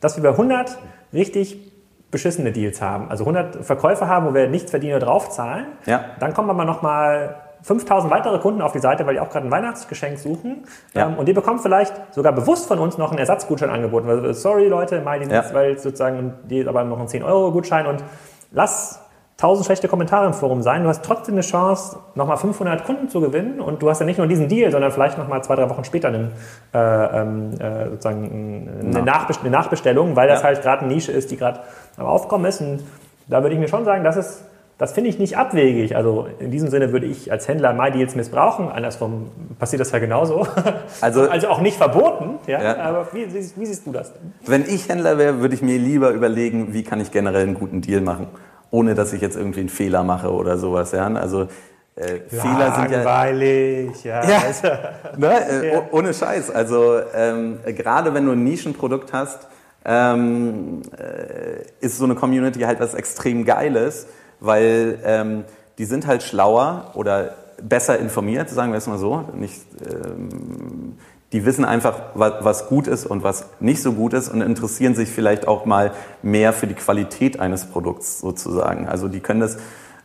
[0.00, 0.78] dass wir bei 100
[1.12, 1.70] richtig
[2.10, 3.10] beschissene Deals haben.
[3.10, 5.66] Also 100 Verkäufer haben, wo wir nichts verdienen oder draufzahlen.
[5.84, 6.02] Ja.
[6.18, 9.46] Dann kommen wir mal nochmal 5000 weitere Kunden auf die Seite, weil die auch gerade
[9.46, 10.66] ein Weihnachtsgeschenk suchen.
[10.92, 11.06] Ja.
[11.06, 14.08] Ähm, und die bekommen vielleicht sogar bewusst von uns noch einen Ersatzgutschein angeboten.
[14.08, 15.42] Also, sorry Leute, Miley, ja.
[15.52, 18.04] weil sozusagen die aber noch einen 10-Euro-Gutschein und
[18.52, 19.00] lass
[19.38, 20.82] 1000 schlechte Kommentare im Forum sein.
[20.82, 24.18] Du hast trotzdem eine Chance, nochmal 500 Kunden zu gewinnen und du hast ja nicht
[24.18, 26.32] nur diesen Deal, sondern vielleicht nochmal zwei, drei Wochen später einen,
[26.74, 30.48] äh, ähm, äh, sozusagen eine, Nachbest eine, Nachbestellung, weil das ja.
[30.48, 31.60] halt gerade eine Nische ist, die gerade
[31.96, 32.60] am Aufkommen ist.
[32.60, 32.84] Und
[33.26, 34.44] da würde ich mir schon sagen, das ist
[34.76, 35.94] das finde ich nicht abwegig.
[35.94, 38.68] Also in diesem Sinne würde ich als Händler MyDeals missbrauchen.
[38.68, 40.46] Andersrum passiert das ja genauso.
[41.00, 42.38] Also, also auch nicht verboten.
[42.46, 42.62] Ja?
[42.62, 42.76] ja.
[42.78, 44.12] Aber wie, wie, wie, siehst du das?
[44.46, 47.80] Wenn ich Händler wäre, würde ich mir lieber überlegen, wie kann ich generell einen guten
[47.80, 48.28] Deal machen,
[48.70, 50.92] ohne dass ich jetzt irgendwie einen Fehler mache oder sowas.
[50.92, 51.06] Ja?
[51.06, 51.48] Also
[51.96, 53.02] äh, Fehler sind ja.
[53.02, 54.28] Langweilig, ja.
[54.28, 54.38] ja.
[54.44, 54.68] Also,
[55.16, 55.80] ne, äh.
[55.92, 56.50] Ohne Scheiß.
[56.50, 59.46] Also ähm, gerade wenn du ein Nischenprodukt hast,
[59.84, 64.06] ähm, äh, ist so eine Community halt was extrem Geiles
[64.44, 65.44] weil ähm,
[65.78, 69.24] die sind halt schlauer oder besser informiert, sagen wir es mal so.
[69.34, 70.96] Nicht, ähm,
[71.32, 75.08] die wissen einfach, was, gut ist und was nicht so gut ist und interessieren sich
[75.08, 78.86] vielleicht auch mal mehr für die Qualität eines Produkts sozusagen.
[78.86, 79.56] Also die können das,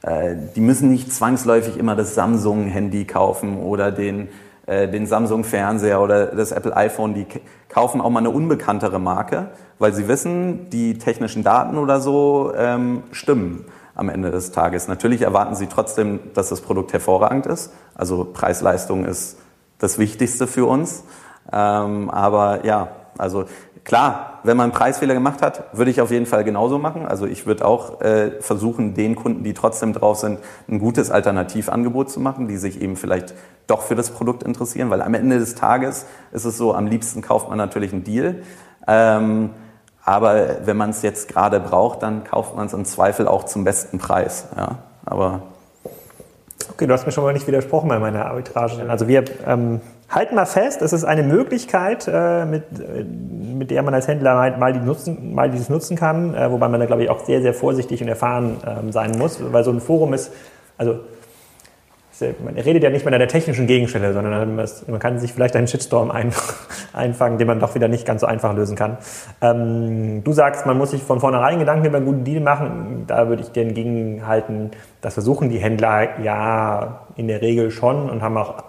[0.02, 4.30] äh, die müssen nicht zwangsläufig immer das Samsung-Handy kaufen oder den,
[4.66, 7.14] äh, den Samsung-Fernseher oder das Apple iPhone.
[7.14, 7.28] Die
[7.68, 13.04] kaufen auch mal eine unbekanntere Marke, weil sie wissen, die technischen Daten oder so ähm,
[13.12, 13.66] stimmen
[14.00, 14.88] am Ende des Tages.
[14.88, 17.74] Natürlich erwarten Sie trotzdem, dass das Produkt hervorragend ist.
[17.96, 19.38] Also Preis-Leistung ist
[19.78, 21.04] das Wichtigste für uns.
[21.52, 23.46] Ähm, aber ja, also
[23.84, 27.06] klar, wenn man einen Preisfehler gemacht hat, würde ich auf jeden Fall genauso machen.
[27.06, 32.10] Also ich würde auch äh, versuchen, den Kunden, die trotzdem drauf sind, ein gutes Alternativangebot
[32.10, 33.34] zu machen, die sich eben vielleicht
[33.68, 37.22] doch für das Produkt interessieren, weil am Ende des Tages ist es so, am liebsten
[37.22, 38.44] kauft man natürlich einen Deal.
[38.88, 39.50] Ähm,
[40.10, 43.64] aber wenn man es jetzt gerade braucht, dann kauft man es im Zweifel auch zum
[43.64, 44.48] besten Preis.
[44.58, 45.42] Ja, aber
[46.72, 48.74] Okay, du hast mir schon mal nicht widersprochen bei meiner Arbitrage.
[48.88, 53.82] Also wir ähm, halten mal fest, es ist eine Möglichkeit, äh, mit, äh, mit der
[53.84, 56.86] man als Händler mal, mal, die nutzen, mal dieses nutzen kann, äh, wobei man da,
[56.86, 60.14] glaube ich, auch sehr, sehr vorsichtig und erfahren ähm, sein muss, weil so ein Forum
[60.14, 60.32] ist,
[60.78, 61.00] also
[62.44, 65.68] man redet ja nicht mehr an der technischen Gegenstelle, sondern man kann sich vielleicht einen
[65.68, 66.32] Shitstorm ein,
[66.94, 68.98] einfangen, den man doch wieder nicht ganz so einfach lösen kann.
[69.42, 73.06] Ähm, du sagst, man muss sich von vornherein Gedanken über einen guten Deal machen.
[73.08, 78.22] Da würde ich dir entgegenhalten, das versuchen die Händler ja in der Regel schon und
[78.22, 78.64] haben auch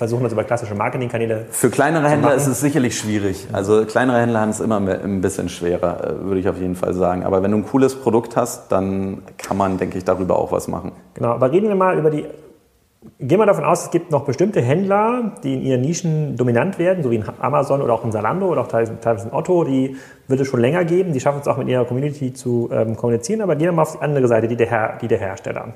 [0.00, 1.44] versuchen das über klassische Marketingkanäle.
[1.50, 3.48] Für kleinere Händler ist es sicherlich schwierig.
[3.52, 6.94] Also kleinere Händler haben es immer ein bisschen schwerer, äh, würde ich auf jeden Fall
[6.94, 7.22] sagen.
[7.22, 10.68] Aber wenn du ein cooles Produkt hast, dann kann man, denke ich, darüber auch was
[10.68, 10.92] machen.
[11.12, 12.24] Genau, aber reden wir mal über die
[13.18, 17.02] Gehen wir davon aus, es gibt noch bestimmte Händler, die in ihren Nischen dominant werden,
[17.02, 19.96] so wie in Amazon oder auch in Zalando oder auch teilweise in Otto, die
[20.28, 23.40] wird es schon länger geben, die schaffen es auch mit ihrer Community zu ähm, kommunizieren,
[23.40, 25.72] aber gehen wir mal auf die andere Seite, die der, Her die der Hersteller.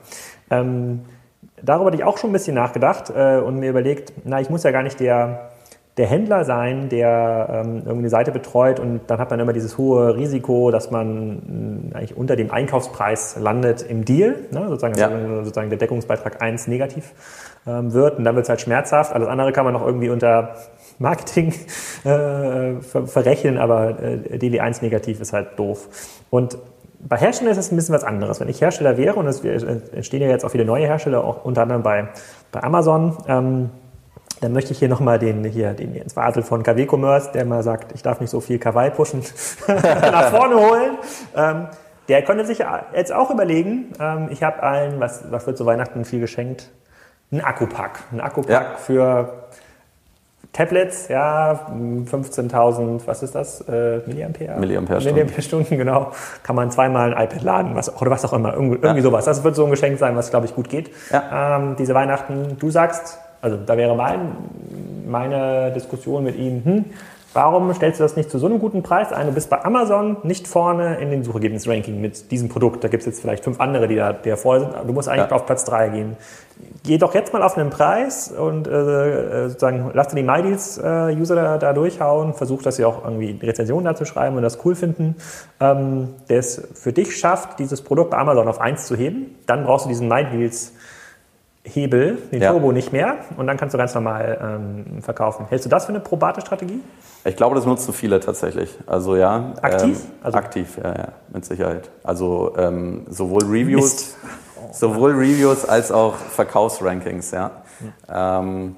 [0.51, 1.01] Ähm,
[1.63, 4.63] darüber hatte ich auch schon ein bisschen nachgedacht äh, und mir überlegt, na, ich muss
[4.63, 5.51] ja gar nicht der
[5.97, 9.79] der Händler sein, der ähm, irgendwie eine Seite betreut und dann hat man immer dieses
[9.79, 14.69] hohe Risiko, dass man äh, eigentlich unter dem Einkaufspreis landet im Deal, ne?
[14.69, 15.09] sozusagen, ja.
[15.45, 17.13] sozusagen der Deckungsbeitrag 1 negativ
[17.67, 19.13] ähm, wird und dann wird es halt schmerzhaft.
[19.13, 20.57] Alles andere kann man noch irgendwie unter
[20.99, 21.55] Marketing
[22.05, 25.89] äh, ver verrechnen, aber äh, DD1 negativ ist halt doof.
[26.31, 26.59] Und
[27.07, 28.41] bei Herstellern ist es ein bisschen was anderes.
[28.41, 31.63] Wenn ich Hersteller wäre, und es entstehen ja jetzt auch viele neue Hersteller, auch unter
[31.63, 32.09] anderem bei,
[32.51, 33.71] bei Amazon, ähm,
[34.45, 37.63] dann möchte ich hier nochmal den, hier, den Jens Basel von KW Commerce, der mal
[37.63, 39.23] sagt, ich darf nicht so viel Kawaii pushen,
[39.67, 40.99] nach vorne holen.
[41.35, 41.67] Ähm,
[42.09, 42.63] der könnte sich
[42.95, 46.71] jetzt auch überlegen, ähm, ich habe allen, was, was wird zu Weihnachten viel geschenkt?
[47.33, 48.01] Ein Akkupack.
[48.13, 48.77] Ein Akkupack ja.
[48.77, 49.45] für
[50.53, 53.63] Tablets, ja, 15.000, was ist das?
[53.63, 54.61] Äh, Milliampere?
[54.61, 55.15] Milliampere-Stunden.
[55.15, 56.13] Milliampere-Stunden, genau.
[56.43, 58.53] Kann man zweimal ein iPad laden, was, oder was auch immer.
[58.53, 58.83] Irgendwie, ja.
[58.83, 59.25] irgendwie sowas.
[59.25, 60.91] Das wird so ein Geschenk sein, was, glaube ich, gut geht.
[61.11, 61.57] Ja.
[61.57, 64.33] Ähm, diese Weihnachten, du sagst, also da wäre mein,
[65.07, 66.85] meine Diskussion mit ihm, hm,
[67.35, 69.27] warum stellst du das nicht zu so einem guten Preis ein?
[69.27, 72.83] Du bist bei Amazon nicht vorne in den Suchergebnis-Ranking mit diesem Produkt.
[72.83, 74.73] Da gibt es jetzt vielleicht fünf andere, die da, die da vorne sind.
[74.87, 75.37] Du musst eigentlich ja.
[75.37, 76.17] auf Platz drei gehen.
[76.85, 81.43] Geh doch jetzt mal auf einen Preis und äh, sozusagen lass dir die MyDeals-User äh,
[81.43, 82.33] da, da, durchhauen.
[82.33, 85.17] Versuch, dass sie auch irgendwie Rezensionen dazu schreiben und das cool finden.
[85.61, 89.35] Ähm, der es für dich schafft, dieses Produkt bei Amazon auf eins zu heben.
[89.47, 90.73] Dann brauchst du diesen MyDeals
[91.67, 92.51] Hebel, den ja.
[92.51, 95.47] Turbo nicht mehr und dann kannst du ganz normal ähm, verkaufen.
[95.49, 96.81] Hältst du das für eine probate Strategie?
[97.25, 98.77] Ich glaube, das nutzen viele tatsächlich.
[98.87, 99.55] Also ja.
[99.63, 99.99] Aktiv?
[100.05, 101.89] Ähm, also aktiv, ja, ja, mit Sicherheit.
[102.03, 104.15] Also ähm, sowohl Reviews,
[104.73, 107.51] sowohl Reviews als auch Verkaufsrankings, ja.
[108.09, 108.77] Mhm.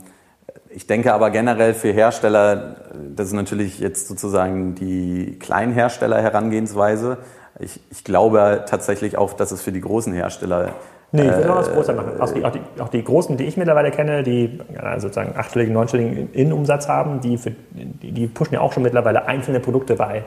[0.70, 2.76] ich denke aber generell für Hersteller,
[3.14, 7.18] das ist natürlich jetzt sozusagen die Kleinhersteller Herangehensweise.
[7.58, 10.72] Ich, ich glaube tatsächlich auch, dass es für die großen Hersteller
[11.12, 12.20] Nee, ich würde noch was größer machen.
[12.20, 14.58] Auch die, auch, die, auch die, großen, die ich mittlerweile kenne, die
[14.98, 19.60] sozusagen achtstelligen, neunstelligen Innenumsatz haben, die, für, die, die, pushen ja auch schon mittlerweile einzelne
[19.60, 20.24] Produkte bei,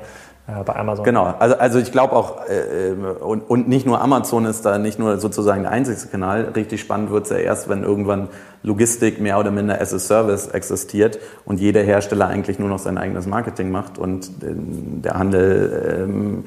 [0.47, 1.03] äh, bei Amazon.
[1.03, 4.99] Genau, also, also ich glaube auch, äh, und, und nicht nur Amazon ist da nicht
[4.99, 8.29] nur sozusagen der einzige Kanal, richtig spannend wird es ja erst, wenn irgendwann
[8.63, 12.97] Logistik mehr oder minder as a Service existiert und jeder Hersteller eigentlich nur noch sein
[12.97, 16.45] eigenes Marketing macht und äh, der Handel ähm,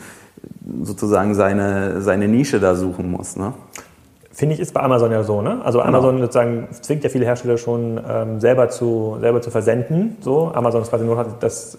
[0.83, 3.37] sozusagen seine, seine Nische da suchen muss.
[3.37, 3.53] Ne?
[4.33, 5.42] Finde ich, ist bei Amazon ja so.
[5.42, 5.61] Ne?
[5.62, 5.88] Also genau.
[5.88, 6.27] Amazon genau.
[6.27, 10.16] sozusagen zwingt ja viele Hersteller schon ähm, selber, zu, selber zu versenden.
[10.21, 10.51] So.
[10.55, 11.77] Amazon ist quasi nur das,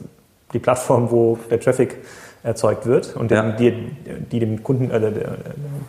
[0.54, 1.98] die Plattform, wo der Traffic
[2.44, 3.52] erzeugt wird und ja.
[3.52, 3.72] die,
[4.32, 5.12] die, dem Kunden, äh,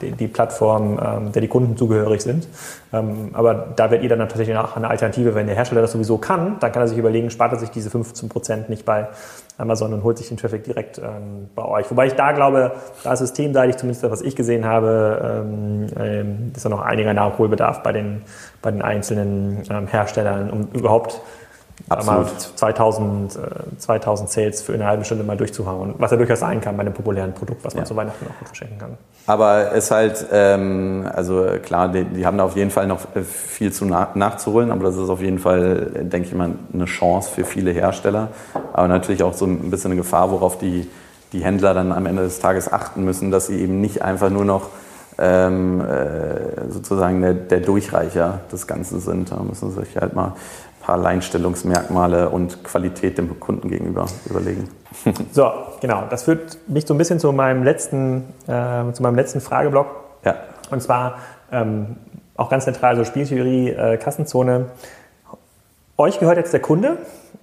[0.01, 2.47] die, die Plattform, ähm, der die Kunden zugehörig sind.
[2.93, 6.17] Ähm, aber da wird ihr dann tatsächlich auch eine Alternative, wenn der Hersteller das sowieso
[6.17, 9.09] kann, dann kann er sich überlegen, spart er sich diese 15 Prozent nicht bei
[9.59, 11.91] Amazon und holt sich den Traffic direkt ähm, bei euch.
[11.91, 16.53] Wobei ich da glaube, da ist systemseitig, zumindest das, was ich gesehen habe, ähm, ähm,
[16.55, 18.23] ist da noch einiger Nachholbedarf bei den,
[18.63, 21.21] bei den einzelnen ähm, Herstellern, um überhaupt
[21.89, 22.31] Absolut.
[22.57, 23.39] 2000,
[23.79, 26.81] 2000 äh, Sales für eine halbe Stunde mal durchzuhauen, was ja durchaus sein kann bei
[26.81, 27.87] einem populären Produkt, was man ja.
[27.87, 28.97] zu Weihnachten auch gut verschenken kann.
[29.27, 33.15] Aber es ist halt, ähm, also klar, die, die, haben da auf jeden Fall noch
[33.15, 36.85] äh, viel zu nach, nachzuholen, aber das ist auf jeden Fall, denke ich mal, eine
[36.87, 38.29] Chance für viele Hersteller,
[38.73, 40.89] aber natürlich auch so ein bisschen eine Gefahr, worauf die,
[41.33, 44.45] die Händler dann am Ende des Tages achten müssen, dass sie eben nicht einfach nur
[44.45, 44.71] noch
[45.19, 49.31] ähm, äh, sozusagen der, der Durchreicher des Ganzen sind.
[49.31, 50.33] Da müssen sie sich halt mal
[50.85, 54.69] paar Alleinstellungsmerkmale und Qualität dem Kunden gegenüber überlegen.
[55.33, 56.05] So, genau.
[56.11, 59.87] Das führt mich so ein bisschen zu meinem letzten, äh, zu meinem letzten Frageblock.
[60.25, 60.37] Ja.
[60.71, 61.19] Und zwar
[61.51, 61.97] ähm,
[62.37, 64.67] auch ganz neutral, so Spieltheorie, äh, Kassenzone.
[65.97, 66.99] Euch gehört jetzt der Kunde.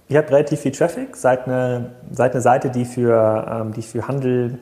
[0.08, 4.06] Ihr habt relativ viel Traffic, seid eine, seid eine Seite, die für, ähm, die für
[4.08, 4.58] Handel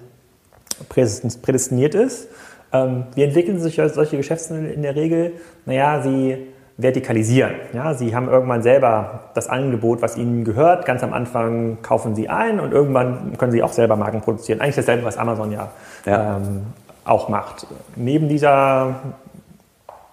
[0.89, 2.29] prädestiniert ist.
[2.73, 5.33] Ähm, wie entwickeln sich solche Geschäftsmodelle in der Regel?
[5.67, 6.49] Naja, sie
[6.81, 7.53] vertikalisieren.
[7.73, 10.87] Ja, sie haben irgendwann selber das Angebot, was ihnen gehört.
[10.87, 14.61] Ganz am Anfang kaufen sie ein und irgendwann können sie auch selber Marken produzieren.
[14.61, 15.69] Eigentlich dasselbe, was Amazon ja,
[16.07, 16.37] ja.
[16.37, 16.63] Ähm,
[17.05, 17.67] auch macht.
[17.97, 18.95] Neben dieser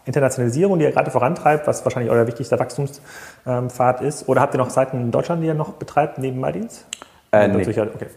[0.06, 4.70] Internationalisierung, die ihr gerade vorantreibt, was wahrscheinlich euer wichtigster Wachstumspfad ist, oder habt ihr noch
[4.70, 6.86] Seiten in Deutschland, die ihr noch betreibt, neben MyDeals?
[7.32, 7.68] Äh, nee.
[7.68, 8.08] Okay.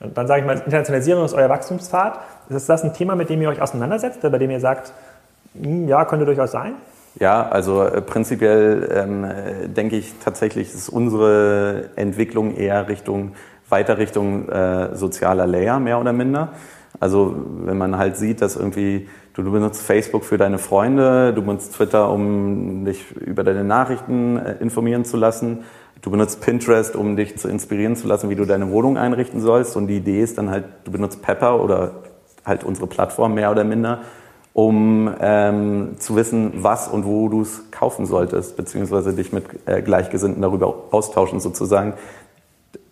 [0.00, 2.18] Dann sage ich mal, Internationalisierung ist euer Wachstumspfad.
[2.50, 4.92] Ist das ein Thema, mit dem ihr euch auseinandersetzt, bei dem ihr sagt,
[5.60, 6.74] hm, ja, könnte durchaus sein?
[7.18, 9.26] Ja, also äh, prinzipiell ähm,
[9.74, 13.32] denke ich tatsächlich, ist unsere Entwicklung eher Richtung,
[13.68, 16.52] weiter Richtung äh, sozialer Layer, mehr oder minder.
[17.00, 21.42] Also wenn man halt sieht, dass irgendwie du, du benutzt Facebook für deine Freunde, du
[21.42, 25.64] benutzt Twitter, um dich über deine Nachrichten äh, informieren zu lassen,
[26.02, 29.74] du benutzt Pinterest, um dich zu inspirieren zu lassen, wie du deine Wohnung einrichten sollst.
[29.76, 32.02] Und die Idee ist dann halt, du benutzt Pepper oder
[32.44, 34.00] halt unsere Plattform mehr oder minder,
[34.56, 39.82] um ähm, zu wissen, was und wo du es kaufen solltest, beziehungsweise dich mit äh,
[39.82, 41.92] Gleichgesinnten darüber austauschen sozusagen.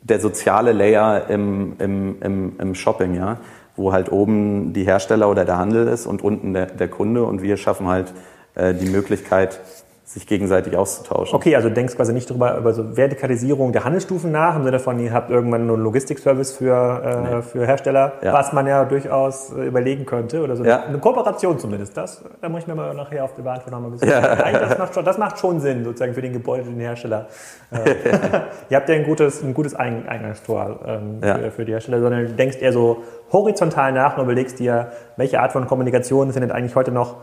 [0.02, 3.38] Der soziale Layer im, im, im, im Shopping, ja,
[3.76, 7.40] wo halt oben die Hersteller oder der Handel ist und unten der, der Kunde und
[7.40, 8.12] wir schaffen halt
[8.56, 9.58] äh, die Möglichkeit,
[10.06, 11.34] sich gegenseitig auszutauschen.
[11.34, 14.98] Okay, also denkst quasi nicht darüber, über so Vertikalisierung der Handelsstufen nach, im Sinne von,
[14.98, 17.42] ihr habt irgendwann nur einen Logistikservice für, äh, nee.
[17.42, 18.34] für Hersteller, ja.
[18.34, 20.84] was man ja durchaus äh, überlegen könnte, oder so ja.
[20.84, 21.96] eine Kooperation zumindest.
[21.96, 24.10] Das, da muss ich mir mal nachher auf der Bahn noch mal ein bisschen.
[24.10, 24.52] Ja.
[24.52, 27.26] Das, macht schon, das macht schon Sinn, sozusagen für den Gebäude, den Hersteller.
[27.74, 27.80] Äh,
[28.70, 32.32] ihr habt ja ein gutes, ein gutes Eingangstor ähm, für, für die Hersteller, sondern du
[32.32, 36.92] denkst eher so horizontal nach und überlegst dir, welche Art von Kommunikation findet eigentlich heute
[36.92, 37.16] noch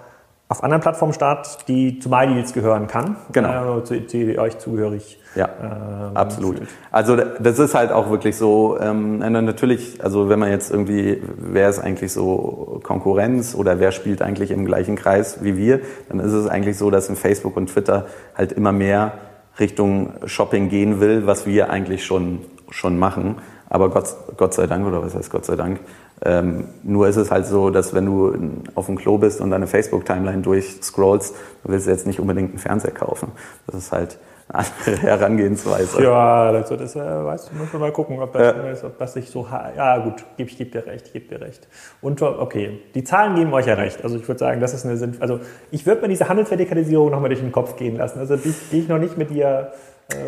[0.52, 3.16] auf anderen Plattformen statt, die zu MyDeals gehören kann.
[3.32, 3.80] Genau.
[3.80, 5.18] Äh, zu, zu euch zugehörig.
[5.34, 6.58] Ja, ähm, absolut.
[6.58, 6.70] Fühlt.
[6.92, 11.70] Also das ist halt auch wirklich so, ähm, natürlich, also wenn man jetzt irgendwie, wer
[11.70, 16.34] ist eigentlich so Konkurrenz oder wer spielt eigentlich im gleichen Kreis wie wir, dann ist
[16.34, 19.14] es eigentlich so, dass in Facebook und Twitter halt immer mehr
[19.58, 23.38] Richtung Shopping gehen will, was wir eigentlich schon, schon machen.
[23.70, 25.80] Aber Gott, Gott sei Dank, oder was heißt Gott sei Dank,
[26.24, 28.34] ähm, nur ist es halt so, dass wenn du
[28.76, 32.92] auf dem Klo bist und deine Facebook-Timeline durchscrollst, du willst jetzt nicht unbedingt einen Fernseher
[32.92, 33.32] kaufen.
[33.66, 36.04] Das ist halt eine andere Herangehensweise.
[36.04, 38.88] Ja, das, das äh, weißt du, muss man mal gucken, ob das, ja.
[38.88, 39.48] ob das sich so.
[39.76, 41.68] Ja, gut, ich gebe geb dir recht, ich gebe dir recht.
[42.02, 44.04] Und okay, die Zahlen geben euch ja recht.
[44.04, 45.40] Also ich würde sagen, das ist eine Also
[45.72, 48.20] ich würde mir diese Handelsvertikalisierung nochmal durch den Kopf gehen lassen.
[48.20, 49.72] Also die, die ich noch nicht mit dir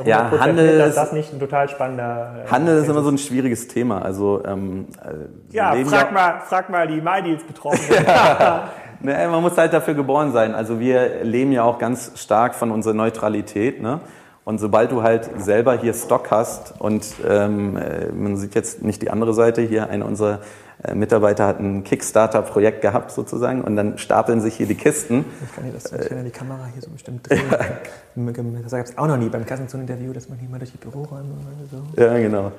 [0.06, 2.46] ja, Handel ist das nicht ein total spannender.
[2.46, 4.02] Äh, Handel ist immer so ein schwieriges Thema.
[4.02, 8.04] Also ähm, äh, ja, frag mal, frag mal die MyDeals Betroffenen.
[8.08, 8.70] ja.
[9.02, 10.56] ne, man muss halt dafür geboren sein.
[10.56, 13.82] Also wir leben ja auch ganz stark von unserer Neutralität.
[13.82, 14.00] Ne?
[14.46, 17.80] Und sobald du halt selber hier Stock hast und ähm,
[18.14, 20.40] man sieht jetzt nicht die andere Seite hier, eine unserer
[20.84, 25.24] äh, Mitarbeiter hat ein Kickstarter-Projekt gehabt sozusagen und dann stapeln sich hier die Kisten.
[25.44, 27.42] Ich kann, hier das, ja die Kamera hier so bestimmt drehen.
[28.64, 31.34] Das gab es auch noch nie beim Kassenzone-Interview, dass man hier mal durch die Büroräume
[31.72, 32.02] so.
[32.02, 32.52] Ja, genau.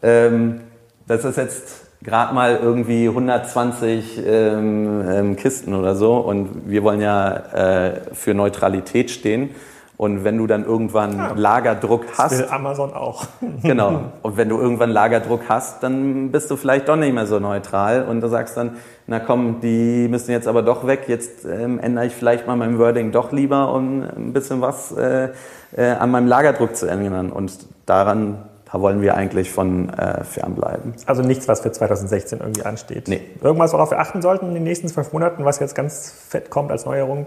[0.00, 0.60] Ähm,
[1.08, 7.00] das ist jetzt gerade mal irgendwie 120 ähm, ähm, Kisten oder so und wir wollen
[7.00, 9.50] ja äh, für Neutralität stehen.
[9.98, 12.38] Und wenn du dann irgendwann ja, Lagerdruck hast.
[12.38, 13.26] Will Amazon auch.
[13.62, 14.12] genau.
[14.22, 18.04] Und wenn du irgendwann Lagerdruck hast, dann bist du vielleicht doch nicht mehr so neutral
[18.04, 18.76] und du sagst dann,
[19.06, 21.04] na komm, die müssen jetzt aber doch weg.
[21.06, 25.28] Jetzt ähm, ändere ich vielleicht mal mein Wording doch lieber, um ein bisschen was äh,
[25.76, 27.30] äh, an meinem Lagerdruck zu ändern.
[27.30, 27.52] Und
[27.86, 28.38] daran,
[28.72, 30.94] da wollen wir eigentlich von äh, fernbleiben.
[31.06, 33.08] Also nichts, was für 2016 irgendwie ansteht.
[33.08, 33.20] Nee.
[33.42, 36.70] Irgendwas, worauf wir achten sollten in den nächsten zwölf Monaten, was jetzt ganz fett kommt
[36.70, 37.26] als Neuerung,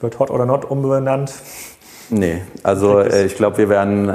[0.00, 1.32] wird Hot oder Not umbenannt.
[2.10, 4.08] Nee, also äh, ich glaube, wir werden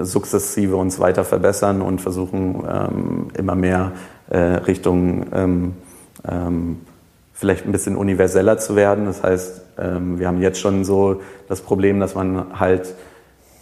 [0.00, 3.92] äh, sukzessive uns weiter verbessern und versuchen ähm, immer mehr
[4.30, 5.74] äh, Richtung ähm,
[6.26, 6.80] ähm,
[7.32, 9.04] vielleicht ein bisschen universeller zu werden.
[9.04, 12.94] Das heißt, ähm, wir haben jetzt schon so das Problem, dass man halt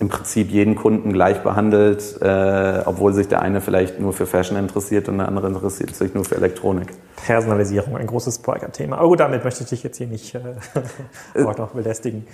[0.03, 4.59] im Prinzip jeden Kunden gleich behandelt, äh, obwohl sich der eine vielleicht nur für Fashion
[4.59, 6.88] interessiert und der andere interessiert sich nur für Elektronik.
[7.25, 8.99] Personalisierung, ein großes Thema.
[8.99, 10.41] Aber gut, damit möchte ich dich jetzt hier nicht äh,
[11.45, 12.27] auch noch belästigen.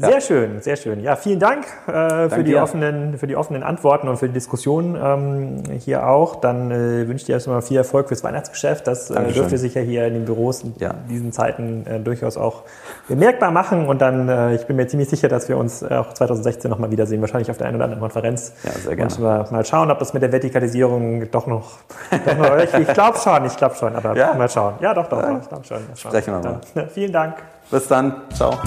[0.00, 0.20] Sehr ja.
[0.20, 1.02] schön, sehr schön.
[1.02, 4.96] Ja, vielen Dank äh, für, die offenen, für die offenen Antworten und für die Diskussion
[5.00, 6.36] ähm, hier auch.
[6.36, 8.86] Dann äh, wünsche ich dir erstmal viel Erfolg fürs Weihnachtsgeschäft.
[8.86, 10.94] Das äh, dürfte sich ja hier in den Büros in ja.
[11.10, 12.62] diesen Zeiten äh, durchaus auch
[13.08, 13.86] bemerkbar machen.
[13.86, 17.20] Und dann, äh, ich bin mir ziemlich sicher, dass wir uns auch 2016 nochmal wiedersehen,
[17.20, 18.54] wahrscheinlich auf der einen oder anderen Konferenz.
[18.64, 19.12] Ja, sehr gerne.
[19.12, 21.78] Und wir mal schauen, ob das mit der Vertikalisierung doch noch,
[22.10, 24.32] doch noch ich, ich glaube schon, ich glaube schon, aber ja?
[24.32, 24.74] mal schauen.
[24.80, 25.38] Ja, doch, doch, ja.
[25.42, 25.78] ich glaube schon.
[25.94, 26.60] Sprechen wir mal.
[26.74, 27.34] Dann, vielen Dank.
[27.70, 28.22] Bis dann.
[28.34, 28.58] Ciao.